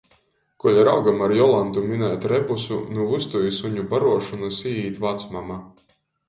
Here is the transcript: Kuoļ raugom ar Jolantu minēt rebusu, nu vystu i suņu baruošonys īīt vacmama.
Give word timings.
Kuoļ 0.61 0.77
raugom 0.85 1.19
ar 1.25 1.33
Jolantu 1.39 1.83
minēt 1.91 2.25
rebusu, 2.31 2.79
nu 2.95 3.05
vystu 3.11 3.43
i 3.51 3.53
suņu 3.59 3.85
baruošonys 3.93 4.59
īīt 4.73 4.99
vacmama. 5.05 5.61